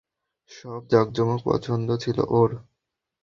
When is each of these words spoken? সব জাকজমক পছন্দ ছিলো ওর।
সব 0.51 0.81
জাকজমক 0.91 1.39
পছন্দ 1.45 1.87
ছিলো 2.03 2.23
ওর। 2.31 2.51